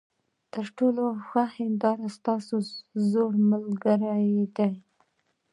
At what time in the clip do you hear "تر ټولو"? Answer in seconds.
0.53-1.03